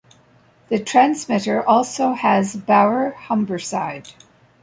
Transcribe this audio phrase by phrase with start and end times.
[0.67, 4.11] This transmitter also has Bauer Humberside.